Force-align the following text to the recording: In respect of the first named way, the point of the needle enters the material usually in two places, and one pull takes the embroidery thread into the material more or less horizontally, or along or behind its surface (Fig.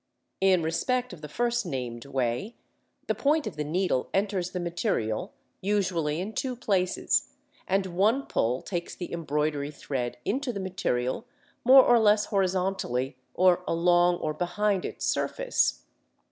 In 0.39 0.63
respect 0.63 1.13
of 1.13 1.21
the 1.21 1.29
first 1.29 1.63
named 1.63 2.05
way, 2.05 2.55
the 3.05 3.13
point 3.13 3.45
of 3.45 3.55
the 3.55 3.63
needle 3.63 4.09
enters 4.15 4.49
the 4.49 4.59
material 4.59 5.31
usually 5.61 6.19
in 6.19 6.33
two 6.33 6.55
places, 6.55 7.33
and 7.67 7.85
one 7.85 8.25
pull 8.25 8.63
takes 8.63 8.95
the 8.95 9.13
embroidery 9.13 9.69
thread 9.69 10.17
into 10.25 10.51
the 10.51 10.59
material 10.59 11.27
more 11.63 11.83
or 11.83 11.99
less 11.99 12.25
horizontally, 12.25 13.15
or 13.35 13.63
along 13.67 14.15
or 14.15 14.33
behind 14.33 14.85
its 14.85 15.05
surface 15.05 15.71
(Fig. 15.71 15.85